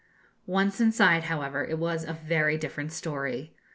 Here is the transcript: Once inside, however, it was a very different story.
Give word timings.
Once 0.47 0.81
inside, 0.81 1.25
however, 1.25 1.63
it 1.63 1.77
was 1.77 2.03
a 2.03 2.13
very 2.13 2.57
different 2.57 2.91
story. 2.91 3.55